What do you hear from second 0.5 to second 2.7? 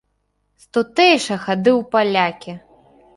З тутэйшага ды у палякі!